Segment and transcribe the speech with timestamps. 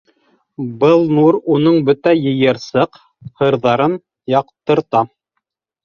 [0.83, 4.03] Был нур уның бөтә йыйырсыҡ-һырҙарын
[4.39, 5.09] яҡтырта.